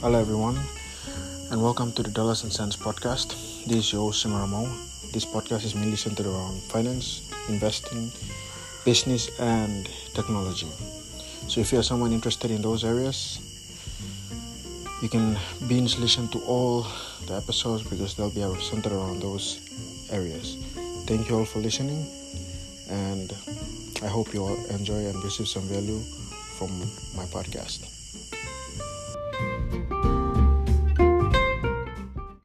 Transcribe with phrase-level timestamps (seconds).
[0.00, 0.58] Hello, everyone,
[1.50, 3.32] and welcome to the Dollars and Cents podcast.
[3.66, 4.68] This is your host, Simaramo.
[5.12, 8.12] This podcast is mainly centered around finance, investing,
[8.84, 10.68] business, and technology.
[11.48, 13.40] So, if you are someone interested in those areas,
[15.02, 15.36] you can
[15.66, 16.86] binge listen to all
[17.26, 19.58] the episodes because they'll be centered around those
[20.12, 20.56] areas.
[21.06, 22.06] Thank you all for listening,
[22.90, 23.32] and
[24.02, 26.00] I hope you all enjoy and receive some value
[26.58, 26.70] from
[27.16, 27.95] my podcast.